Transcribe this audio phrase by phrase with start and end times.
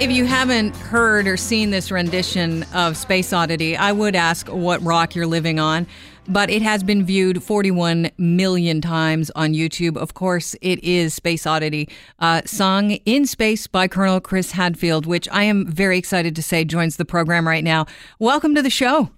[0.00, 4.80] If you haven't heard or seen this rendition of Space Oddity, I would ask what
[4.84, 5.88] rock you're living on.
[6.28, 9.96] But it has been viewed 41 million times on YouTube.
[9.96, 11.88] Of course, it is Space Oddity,
[12.20, 16.64] uh, sung in space by Colonel Chris Hadfield, which I am very excited to say
[16.64, 17.86] joins the program right now.
[18.20, 19.10] Welcome to the show.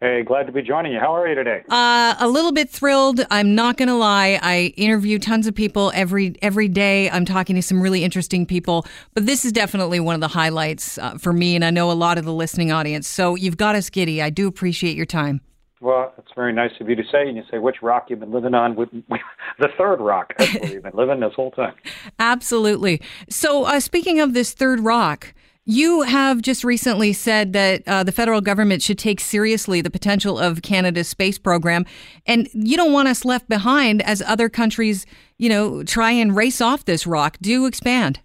[0.00, 1.00] Hey, glad to be joining you.
[1.00, 1.64] How are you today?
[1.68, 3.20] Uh, a little bit thrilled.
[3.32, 4.38] I'm not going to lie.
[4.40, 7.10] I interview tons of people every every day.
[7.10, 10.98] I'm talking to some really interesting people, but this is definitely one of the highlights
[10.98, 13.08] uh, for me, and I know a lot of the listening audience.
[13.08, 14.22] So you've got us giddy.
[14.22, 15.40] I do appreciate your time.
[15.80, 17.26] Well, it's very nice of you to say.
[17.26, 18.76] And you say which rock you've been living on.
[18.76, 18.90] With,
[19.58, 21.74] the third rock you've been living this whole time.
[22.20, 23.02] Absolutely.
[23.28, 25.34] So, uh, speaking of this third rock,
[25.68, 30.38] you have just recently said that uh, the federal government should take seriously the potential
[30.38, 31.84] of Canada's space program,
[32.24, 35.04] and you don't want us left behind as other countries,
[35.36, 37.36] you know, try and race off this rock.
[37.42, 38.20] Do expand.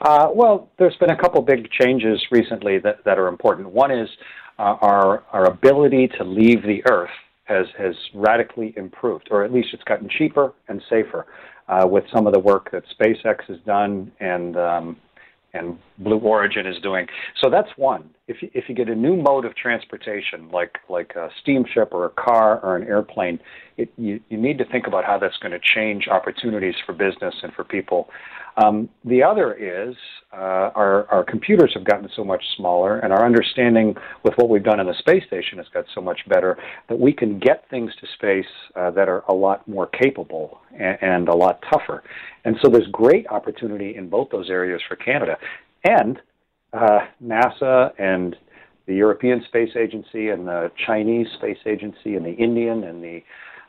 [0.00, 3.70] Uh, well, there's been a couple big changes recently that, that are important.
[3.70, 4.08] One is
[4.60, 7.10] uh, our our ability to leave the Earth
[7.46, 11.26] has has radically improved, or at least it's gotten cheaper and safer
[11.68, 14.96] uh, with some of the work that SpaceX has done and um,
[15.52, 17.06] and Blue Origin is doing.
[17.40, 18.10] So that's one.
[18.26, 22.06] If you, if you get a new mode of transportation, like like a steamship or
[22.06, 23.38] a car or an airplane,
[23.76, 27.34] it, you you need to think about how that's going to change opportunities for business
[27.42, 28.08] and for people.
[28.56, 29.94] Um, the other is
[30.32, 34.64] uh, our our computers have gotten so much smaller, and our understanding with what we've
[34.64, 37.92] done in the space station has got so much better that we can get things
[38.00, 42.02] to space uh, that are a lot more capable and, and a lot tougher.
[42.44, 45.36] And so there's great opportunity in both those areas for Canada.
[45.84, 46.20] And
[46.72, 48.36] uh, NASA and
[48.86, 53.22] the European Space Agency and the Chinese Space Agency and the Indian and the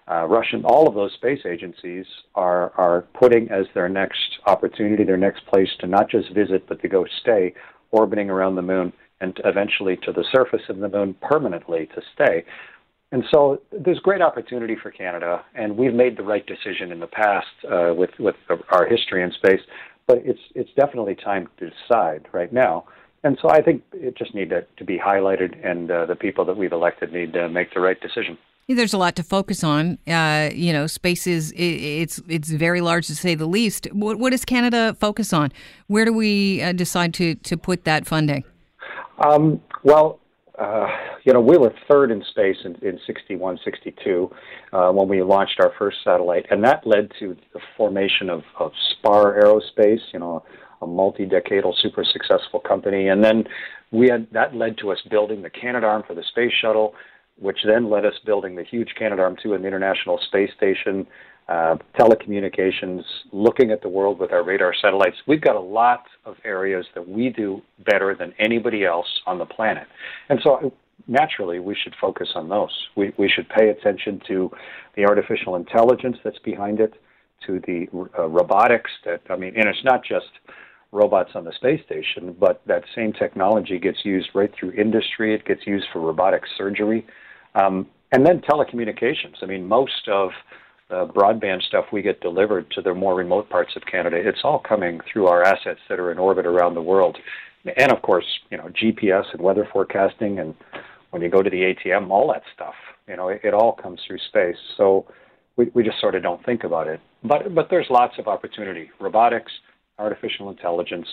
[0.09, 2.05] uh, Russian, all of those space agencies
[2.35, 6.81] are, are putting as their next opportunity, their next place to not just visit, but
[6.81, 7.53] to go stay
[7.91, 8.91] orbiting around the moon
[9.21, 12.43] and eventually to the surface of the moon permanently to stay.
[13.13, 17.07] And so there's great opportunity for Canada, and we've made the right decision in the
[17.07, 18.35] past uh, with with
[18.69, 19.59] our history in space.
[20.07, 22.85] But it's it's definitely time to decide right now.
[23.23, 26.43] And so I think it just needs to, to be highlighted, and uh, the people
[26.45, 28.37] that we've elected need to make the right decision.
[28.67, 29.97] There's a lot to focus on.
[30.07, 33.87] Uh, you know, space is it, it's it's very large to say the least.
[33.91, 35.51] What, what does Canada focus on?
[35.87, 38.43] Where do we uh, decide to to put that funding?
[39.19, 40.19] Um, well,
[40.57, 40.87] uh,
[41.23, 44.31] you know, we were third in space in, in 61, 62
[44.73, 48.71] uh, when we launched our first satellite, and that led to the formation of, of
[48.91, 50.43] Spar Aerospace, you know,
[50.81, 53.07] a multi-decadal, super successful company.
[53.07, 53.43] And then
[53.91, 56.95] we had that led to us building the Canadarm for the space shuttle,
[57.39, 61.05] which then led us building the huge Canadarm2 in the International Space Station,
[61.47, 65.17] uh, telecommunications, looking at the world with our radar satellites.
[65.27, 69.45] We've got a lot of areas that we do better than anybody else on the
[69.45, 69.87] planet.
[70.29, 70.71] And so
[71.07, 72.71] naturally, we should focus on those.
[72.95, 74.51] We, we should pay attention to
[74.95, 76.93] the artificial intelligence that's behind it,
[77.47, 80.27] to the uh, robotics that, I mean, and it's not just
[80.91, 85.33] robots on the space station, but that same technology gets used right through industry.
[85.33, 87.05] It gets used for robotic surgery.
[87.55, 89.35] Um, and then telecommunications.
[89.41, 90.31] I mean, most of
[90.89, 94.59] the broadband stuff we get delivered to the more remote parts of Canada, it's all
[94.59, 97.17] coming through our assets that are in orbit around the world.
[97.77, 100.53] And of course, you know, GPS and weather forecasting, and
[101.11, 102.73] when you go to the ATM, all that stuff,
[103.07, 104.57] you know, it, it all comes through space.
[104.77, 105.05] So
[105.57, 106.99] we, we just sort of don't think about it.
[107.23, 109.51] But, but there's lots of opportunity robotics,
[109.99, 111.07] artificial intelligence,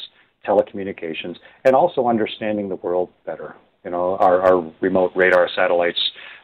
[0.47, 3.55] telecommunications, and also understanding the world better.
[3.85, 5.99] You know, our, our remote radar satellites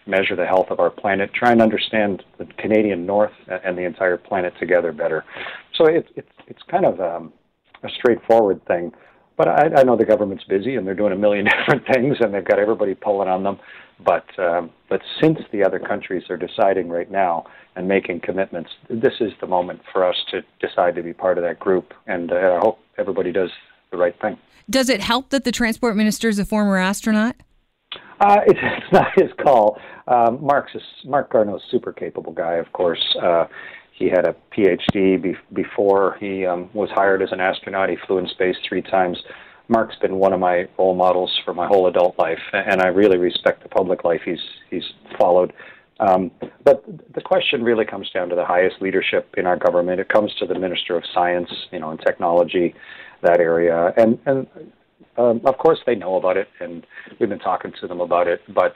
[0.07, 4.17] measure the health of our planet, try and understand the Canadian North and the entire
[4.17, 5.25] planet together better.
[5.75, 7.33] So it's it's it's kind of um,
[7.83, 8.93] a straightforward thing.
[9.37, 12.33] But I, I know the government's busy and they're doing a million different things and
[12.33, 13.59] they've got everybody pulling on them.
[14.05, 19.15] But um, but since the other countries are deciding right now and making commitments, this
[19.21, 21.95] is the moment for us to decide to be part of that group.
[22.07, 23.51] And uh, I hope everybody does
[23.91, 24.37] the right thing.
[24.69, 27.37] Does it help that the transport minister is a former astronaut?
[28.21, 29.79] Uh, it's, it's not his call.
[30.07, 33.03] Um, Mark's a, Mark Garneau's super capable guy, of course.
[33.23, 33.47] Uh,
[33.95, 37.89] he had a PhD be- before he um, was hired as an astronaut.
[37.89, 39.19] He flew in space three times.
[39.69, 43.17] Mark's been one of my role models for my whole adult life, and I really
[43.17, 44.85] respect the public life he's he's
[45.19, 45.53] followed.
[46.01, 46.33] Um,
[46.65, 50.01] but the question really comes down to the highest leadership in our government.
[50.01, 52.75] It comes to the Minister of Science, you know, and Technology,
[53.23, 54.47] that area, and and
[55.17, 56.85] um, of course they know about it, and
[57.21, 58.41] we've been talking to them about it.
[58.53, 58.75] But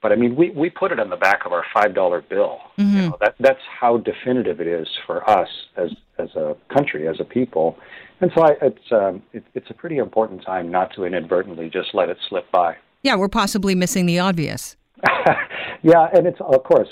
[0.00, 2.58] but I mean, we, we put it on the back of our five dollar bill.
[2.78, 2.96] Mm-hmm.
[2.96, 7.16] You know, that that's how definitive it is for us as as a country, as
[7.20, 7.76] a people.
[8.20, 11.94] And so I, it's um, it, it's a pretty important time not to inadvertently just
[11.94, 12.76] let it slip by.
[13.02, 14.76] Yeah, we're possibly missing the obvious.
[15.82, 16.88] yeah, and it's of course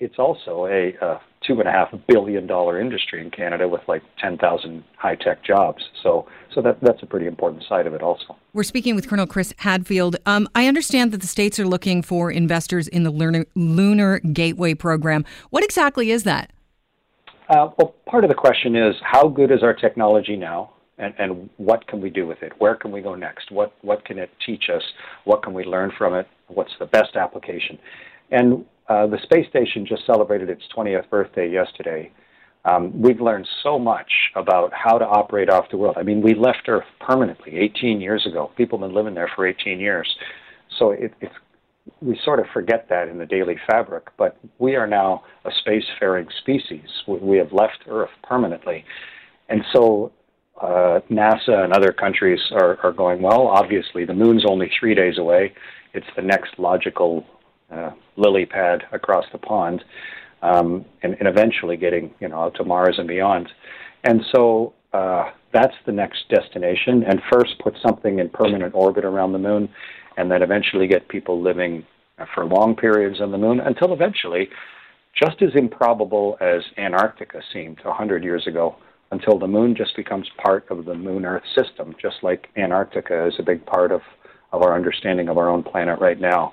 [0.00, 4.02] it's also a uh, two and a half billion dollar industry in Canada with like
[4.18, 5.82] ten thousand high tech jobs.
[6.02, 8.36] So so that that's a pretty important side of it also.
[8.52, 10.16] We're speaking with Colonel Chris Hadfield.
[10.26, 14.74] Um, I understand that the states are looking for investors in the Lunar, Lunar Gateway
[14.74, 15.24] program.
[15.50, 16.50] What exactly is that?
[17.48, 20.70] Uh, well, part of the question is how good is our technology now?
[20.96, 22.52] And, and, what can we do with it?
[22.58, 23.50] Where can we go next?
[23.50, 24.82] What what can it teach us?
[25.24, 26.28] What can we learn from it?
[26.46, 27.80] What's the best application?
[28.30, 32.10] And uh, the space station just celebrated its 20th birthday yesterday.
[32.66, 35.96] Um, we've learned so much about how to operate off the world.
[35.98, 38.50] I mean, we left Earth permanently 18 years ago.
[38.56, 40.08] People have been living there for 18 years,
[40.78, 41.34] so it, it's
[42.00, 44.04] we sort of forget that in the daily fabric.
[44.16, 46.88] But we are now a spacefaring species.
[47.06, 48.84] We, have left Earth permanently,
[49.50, 50.12] and so
[50.60, 55.18] uh, NASA and other countries are, are going, well, obviously the moon's only three days
[55.18, 55.52] away.
[55.92, 57.26] It's the next logical
[57.74, 59.84] uh, lily pad across the pond,
[60.42, 63.48] um, and, and eventually getting you know out to Mars and beyond.
[64.04, 67.04] And so uh, that's the next destination.
[67.04, 69.68] And first, put something in permanent orbit around the moon,
[70.16, 71.84] and then eventually get people living
[72.34, 74.48] for long periods on the moon until eventually,
[75.20, 78.76] just as improbable as Antarctica seemed 100 years ago,
[79.10, 83.34] until the moon just becomes part of the moon Earth system, just like Antarctica is
[83.38, 84.00] a big part of,
[84.52, 86.52] of our understanding of our own planet right now.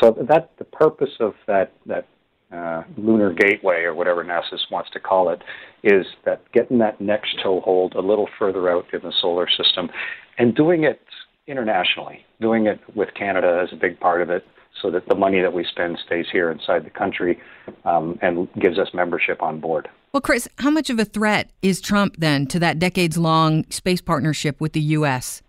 [0.00, 2.06] So that the purpose of that that
[2.52, 5.42] uh, lunar gateway or whatever NASA wants to call it
[5.82, 9.90] is that getting that next toehold a little further out in the solar system
[10.38, 11.00] and doing it
[11.46, 14.46] internationally, doing it with Canada as a big part of it,
[14.80, 17.38] so that the money that we spend stays here inside the country
[17.84, 19.88] um, and gives us membership on board.
[20.12, 24.00] Well, Chris, how much of a threat is Trump then to that decades long space
[24.00, 25.42] partnership with the U.S.?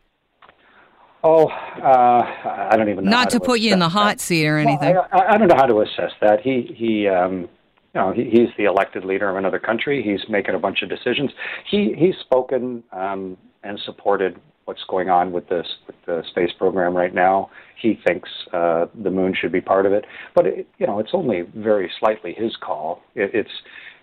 [1.24, 3.12] Oh, uh, I don't even know.
[3.12, 4.22] Not to, to put you in the hot that.
[4.22, 4.96] seat or anything.
[4.96, 6.42] Well, I, I, don't know how to assess that.
[6.42, 7.48] He he, um, you
[7.96, 10.02] know, he, he's the elected leader of another country.
[10.02, 11.32] He's making a bunch of decisions.
[11.70, 16.96] He he's spoken um, and supported what's going on with this with the space program
[16.96, 17.50] right now.
[17.82, 20.06] He thinks uh, the moon should be part of it,
[20.36, 23.02] but it, you know, it's only very slightly his call.
[23.16, 23.52] It, it's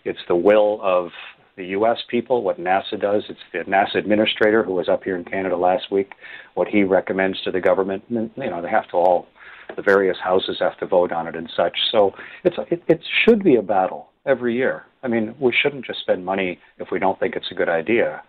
[0.05, 1.11] it's the will of
[1.57, 1.99] the U.S.
[2.09, 3.25] people, what NASA does.
[3.29, 6.13] It's the NASA administrator who was up here in Canada last week,
[6.55, 8.05] what he recommends to the government.
[8.11, 9.27] And, you know, they have to all,
[9.75, 11.77] the various houses have to vote on it and such.
[11.91, 12.13] So
[12.45, 14.85] it's it, it should be a battle every year.
[15.03, 18.23] I mean, we shouldn't just spend money if we don't think it's a good idea.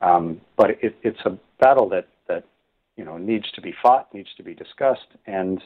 [0.00, 2.44] Um, but it, it's a battle that that
[2.96, 5.62] you know needs to be fought, needs to be discussed, and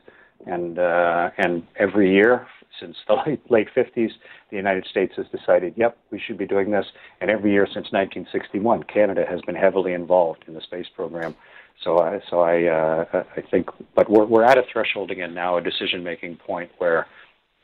[0.47, 2.47] and uh, and every year
[2.81, 4.11] since the late, late 50s,
[4.51, 6.87] the United States has decided, yep, we should be doing this.
[7.21, 11.35] And every year since 1961, Canada has been heavily involved in the space program.
[11.83, 15.57] So, I, so I, uh, I think, but we're we're at a threshold again now,
[15.57, 17.07] a decision-making point where,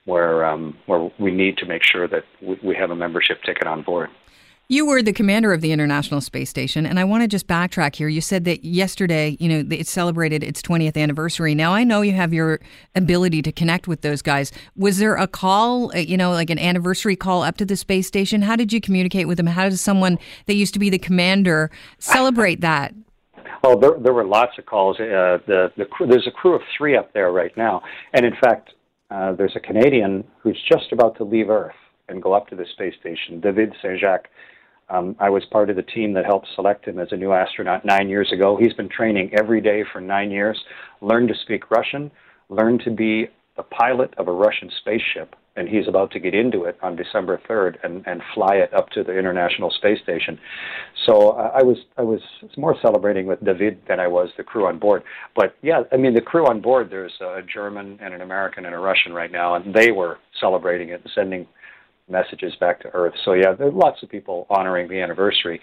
[0.05, 3.67] where, um, where we need to make sure that we, we have a membership ticket
[3.67, 4.11] on board.
[4.71, 7.97] You were the commander of the International Space Station, and I want to just backtrack
[7.97, 8.07] here.
[8.07, 11.57] You said that yesterday, you know, it celebrated its 20th anniversary.
[11.57, 12.61] Now, I know you have your
[12.95, 14.53] ability to connect with those guys.
[14.77, 18.07] Was there a call, uh, you know, like an anniversary call up to the space
[18.07, 18.43] station?
[18.43, 19.49] How did you communicate with them?
[19.49, 22.95] How does someone that used to be the commander celebrate that?
[23.65, 25.01] Oh, there, there were lots of calls.
[25.01, 27.83] Uh, the, the there's a crew of three up there right now,
[28.15, 28.71] and in fact,
[29.11, 31.75] uh, there's a Canadian who's just about to leave Earth
[32.09, 34.29] and go up to the space station, David Saint Jacques
[34.91, 37.85] um, I was part of the team that helped select him as a new astronaut
[37.85, 38.57] nine years ago.
[38.61, 40.59] He's been training every day for nine years,
[41.01, 42.11] learned to speak Russian,
[42.49, 46.65] learned to be the pilot of a Russian spaceship, and he's about to get into
[46.65, 50.39] it on December 3rd and, and fly it up to the International Space Station.
[51.07, 52.21] So uh, I was I was
[52.57, 55.03] more celebrating with David than I was the crew on board.
[55.37, 56.89] But yeah, I mean the crew on board.
[56.91, 60.89] There's a German and an American and a Russian right now, and they were celebrating
[60.89, 61.47] it and sending
[62.11, 63.15] messages back to Earth.
[63.25, 65.61] So yeah, there are lots of people honoring the anniversary.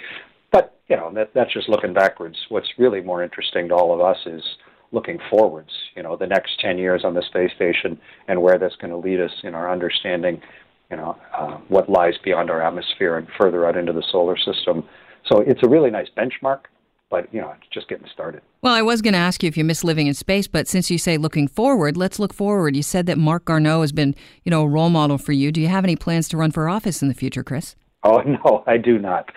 [0.52, 2.38] But you know, that, that's just looking backwards.
[2.50, 4.44] What's really more interesting to all of us is
[4.92, 5.72] looking forwards.
[5.96, 8.98] You know, the next ten years on the space station and where that's going to
[8.98, 10.42] lead us in our understanding.
[10.90, 14.84] You know, uh, what lies beyond our atmosphere and further out into the solar system.
[15.30, 16.62] So it's a really nice benchmark
[17.10, 18.42] but you know, it's just getting started.
[18.62, 20.92] Well, I was going to ask you if you miss living in space, but since
[20.92, 22.76] you say looking forward, let's look forward.
[22.76, 25.52] You said that Mark Garneau has been, you know, a role model for you.
[25.52, 27.76] Do you have any plans to run for office in the future, Chris?
[28.04, 29.30] Oh no, I do not.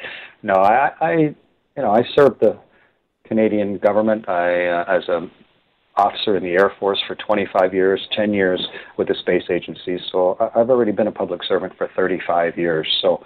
[0.43, 1.35] No, I, I you
[1.77, 2.59] know, I served the
[3.25, 4.29] Canadian government.
[4.29, 5.31] I uh, as a
[5.97, 9.99] officer in the Air Force for 25 years, 10 years with the space agency.
[10.11, 12.89] So I've already been a public servant for 35 years.
[13.03, 13.23] So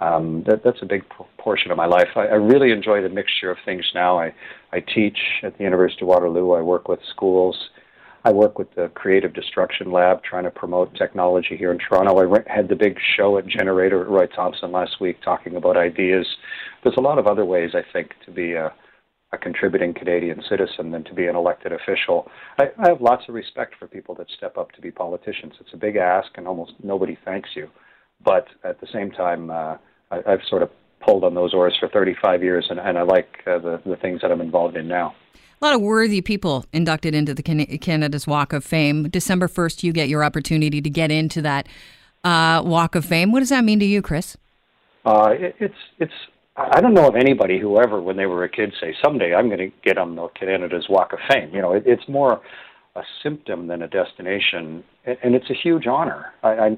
[0.00, 1.02] um, that, that's a big
[1.38, 2.08] portion of my life.
[2.16, 4.18] I, I really enjoy the mixture of things now.
[4.18, 4.32] I,
[4.72, 6.52] I teach at the University of Waterloo.
[6.52, 7.56] I work with schools.
[8.24, 12.18] I work with the Creative Destruction Lab, trying to promote technology here in Toronto.
[12.18, 16.26] I had the big show at Generator at Roy Thomson last week, talking about ideas.
[16.82, 18.72] There's a lot of other ways, I think, to be a,
[19.32, 22.28] a contributing Canadian citizen than to be an elected official.
[22.58, 25.54] I, I have lots of respect for people that step up to be politicians.
[25.60, 27.68] It's a big ask, and almost nobody thanks you.
[28.24, 29.76] But at the same time, uh,
[30.10, 33.42] I, I've sort of pulled on those oars for 35 years, and, and I like
[33.46, 35.14] uh, the, the things that I'm involved in now.
[35.60, 39.08] A lot of worthy people inducted into the Canada's Walk of Fame.
[39.08, 41.66] December 1st, you get your opportunity to get into that
[42.22, 43.32] uh, Walk of Fame.
[43.32, 44.36] What does that mean to you, Chris?
[45.04, 46.12] Uh, it, it's it's.
[46.56, 49.46] I don't know of anybody who ever, when they were a kid, say someday I'm
[49.46, 51.54] going to get on the Canada's Walk of Fame.
[51.54, 52.40] You know, it, it's more
[52.96, 56.32] a symptom than a destination, and it's a huge honor.
[56.42, 56.76] I, I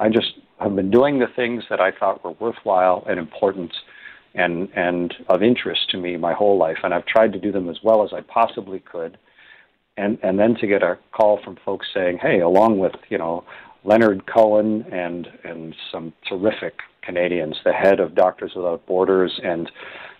[0.00, 3.72] I just have been doing the things that I thought were worthwhile and important
[4.34, 7.68] and and of interest to me my whole life, and I've tried to do them
[7.68, 9.18] as well as I possibly could.
[9.96, 13.44] And and then to get a call from folks saying, "Hey, along with you know
[13.84, 19.70] Leonard Cohen and and some terrific Canadians, the head of Doctors Without Borders, and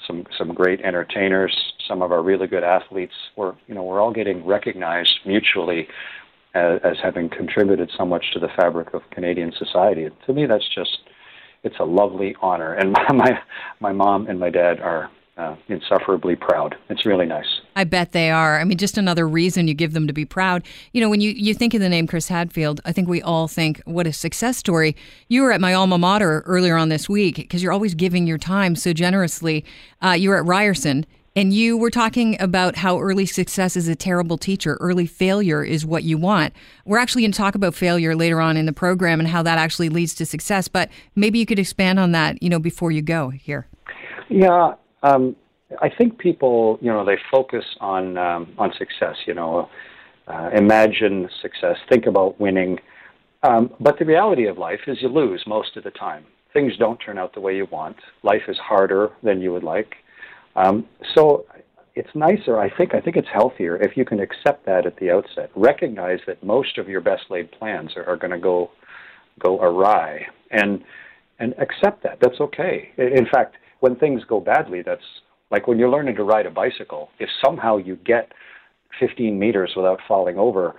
[0.07, 1.55] some some great entertainers,
[1.87, 5.87] some of our really good athletes, we're you know we're all getting recognized mutually
[6.59, 10.09] as, as having contributed so much to the fabric of Canadian society.
[10.27, 10.99] To me, that's just
[11.65, 13.39] it's a lovely honor, and my my,
[13.81, 16.75] my mom and my dad are uh, insufferably proud.
[16.89, 17.47] It's really nice.
[17.77, 18.59] I bet they are.
[18.59, 20.65] I mean, just another reason you give them to be proud.
[20.93, 23.47] You know, when you, you think of the name Chris Hadfield, I think we all
[23.47, 24.97] think, what a success story.
[25.29, 28.39] You were at my alma mater earlier on this week because you're always giving your
[28.39, 29.65] time so generously.
[30.03, 31.07] Uh, you were at Ryerson
[31.39, 34.77] and you were talking about how early success is a terrible teacher.
[34.81, 36.53] Early failure is what you want.
[36.85, 39.57] We're actually going to talk about failure later on in the program and how that
[39.57, 40.67] actually leads to success.
[40.67, 43.69] But maybe you could expand on that, you know, before you go here.
[44.29, 45.37] Yeah, um,
[45.81, 49.15] I think people, you know, they focus on um, on success.
[49.25, 49.71] You know,
[50.27, 52.81] uh, imagine success, think about winning.
[53.45, 56.25] Um, but the reality of life is you lose most of the time.
[56.53, 57.97] Things don't turn out the way you want.
[58.25, 59.95] Life is harder than you would like.
[60.59, 61.47] Um, so
[61.95, 62.95] it's nicer, I think.
[62.95, 65.51] I think it's healthier if you can accept that at the outset.
[65.55, 68.71] Recognize that most of your best laid plans are, are going to go
[69.39, 70.83] go awry, and
[71.39, 72.19] and accept that.
[72.21, 72.91] That's okay.
[72.99, 75.03] In fact, when things go badly, that's
[75.51, 77.11] like when you're learning to ride a bicycle.
[77.21, 78.33] If somehow you get
[78.99, 80.75] 15 meters without falling over,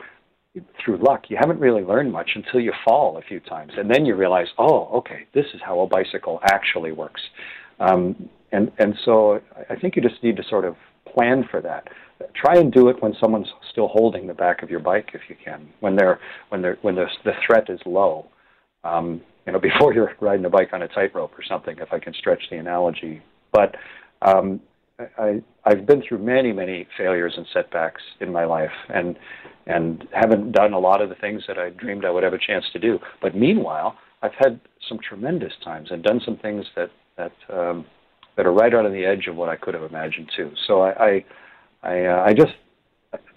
[0.83, 4.05] through luck, you haven't really learned much until you fall a few times, and then
[4.05, 7.21] you realize, oh, okay, this is how a bicycle actually works.
[7.79, 10.75] Um, and and so I think you just need to sort of
[11.13, 11.87] plan for that.
[12.35, 15.35] Try and do it when someone's still holding the back of your bike, if you
[15.43, 15.69] can.
[15.79, 18.27] When they're when they're when the the threat is low.
[18.83, 21.99] Um, you know, before you're riding a bike on a tightrope or something, if I
[21.99, 23.21] can stretch the analogy.
[23.51, 23.75] But
[24.21, 24.59] um,
[25.17, 29.17] I, I've been through many, many failures and setbacks in my life, and
[29.65, 32.39] and haven't done a lot of the things that I dreamed I would have a
[32.39, 32.99] chance to do.
[33.21, 37.85] But meanwhile, I've had some tremendous times and done some things that that um,
[38.39, 40.49] that are right on the edge of what I could have imagined too.
[40.65, 41.25] So I, I,
[41.83, 42.53] I, uh, I just,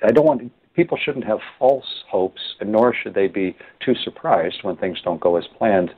[0.01, 4.59] I don't want people shouldn't have false hopes, and nor should they be too surprised
[4.63, 5.91] when things don't go as planned.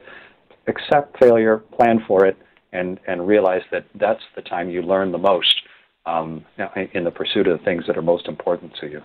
[0.69, 2.39] Accept failure, plan for it,
[2.73, 5.55] and and realize that that's the time you learn the most
[6.07, 6.43] um,
[6.95, 9.03] in the pursuit of the things that are most important to you.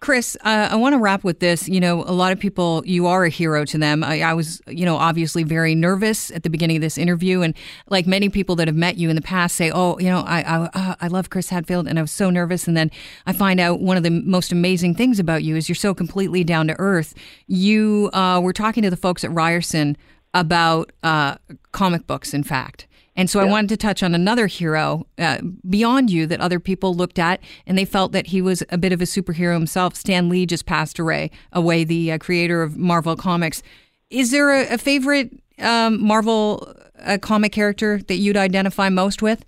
[0.00, 1.68] Chris, uh, I want to wrap with this.
[1.68, 4.02] You know, a lot of people, you are a hero to them.
[4.02, 7.42] I, I, was, you know, obviously very nervous at the beginning of this interview.
[7.42, 7.54] And
[7.90, 10.40] like many people that have met you in the past say, oh, you know, I,
[10.40, 12.66] I, uh, I love Chris Hadfield and I was so nervous.
[12.66, 12.90] And then
[13.26, 16.44] I find out one of the most amazing things about you is you're so completely
[16.44, 17.12] down to earth.
[17.46, 19.98] You uh, were talking to the folks at Ryerson
[20.32, 21.36] about uh,
[21.72, 22.86] comic books, in fact.
[23.16, 23.46] And so yeah.
[23.46, 25.38] I wanted to touch on another hero uh,
[25.68, 28.92] beyond you that other people looked at and they felt that he was a bit
[28.92, 29.94] of a superhero himself.
[29.94, 33.62] Stan Lee just passed away, away the uh, creator of Marvel Comics.
[34.10, 39.44] Is there a, a favorite um, Marvel uh, comic character that you'd identify most with?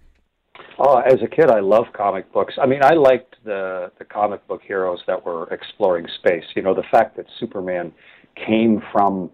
[0.78, 2.54] Oh, as a kid, I loved comic books.
[2.60, 6.44] I mean, I liked the the comic book heroes that were exploring space.
[6.56, 7.92] You know, the fact that Superman
[8.34, 9.30] came from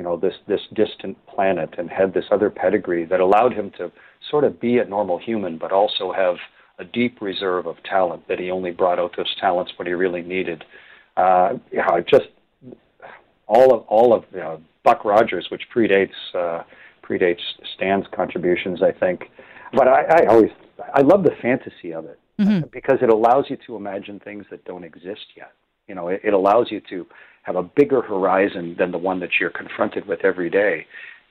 [0.00, 3.92] you know this this distant planet and had this other pedigree that allowed him to
[4.30, 6.36] sort of be a normal human but also have
[6.78, 10.22] a deep reserve of talent that he only brought out those talents when he really
[10.22, 10.64] needed.
[11.18, 12.28] Uh yeah just
[13.46, 16.62] all of all of you know Buck Rogers which predates uh
[17.06, 17.42] predates
[17.74, 19.24] Stan's contributions I think.
[19.74, 20.50] But I, I always
[20.94, 22.68] I love the fantasy of it mm-hmm.
[22.72, 25.52] because it allows you to imagine things that don't exist yet.
[25.88, 27.06] You know, it, it allows you to
[27.42, 30.86] have a bigger horizon than the one that you're confronted with every day.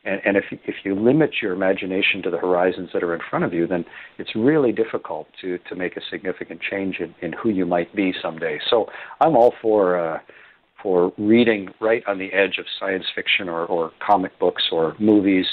[0.06, 3.44] And, and if if you limit your imagination to the horizons that are in front
[3.44, 3.84] of you, then
[4.18, 8.14] it's really difficult to to make a significant change in, in who you might be
[8.22, 8.60] someday.
[8.70, 8.88] So
[9.20, 10.20] I'm all for uh,
[10.82, 15.46] for reading right on the edge of science fiction or, or comic books or movies,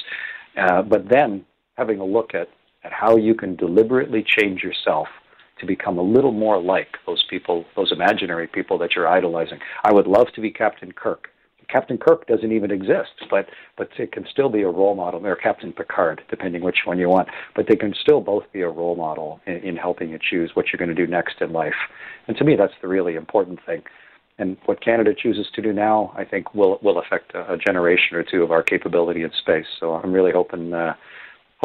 [0.56, 1.44] uh, but then
[1.76, 2.48] having a look at,
[2.84, 5.08] at how you can deliberately change yourself
[5.60, 9.58] to become a little more like those people, those imaginary people that you're idolizing.
[9.84, 11.28] I would love to be Captain Kirk.
[11.68, 15.34] Captain Kirk doesn't even exist, but but it can still be a role model, or
[15.34, 17.28] Captain Picard, depending which one you want.
[17.56, 20.66] But they can still both be a role model in, in helping you choose what
[20.66, 21.74] you're going to do next in life.
[22.28, 23.82] And to me, that's the really important thing.
[24.38, 28.16] And what Canada chooses to do now, I think, will will affect a, a generation
[28.16, 29.66] or two of our capability in space.
[29.80, 30.72] So I'm really hoping.
[30.72, 30.94] Uh,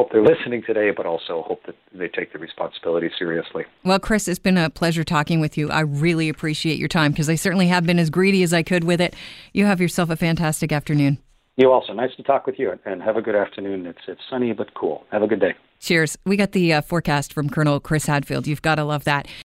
[0.02, 3.64] hope they're listening today, but also hope that they take the responsibility seriously.
[3.84, 5.70] Well, Chris, it's been a pleasure talking with you.
[5.70, 8.84] I really appreciate your time because I certainly have been as greedy as I could
[8.84, 9.14] with it.
[9.54, 11.20] You have yourself a fantastic afternoon.
[11.56, 11.94] You also.
[11.94, 13.86] Nice to talk with you, and have a good afternoon.
[13.86, 15.04] It's it's sunny but cool.
[15.12, 15.54] Have a good day.
[15.80, 16.18] Cheers.
[16.26, 18.48] We got the uh, forecast from Colonel Chris Hadfield.
[18.48, 19.28] You've got to love that.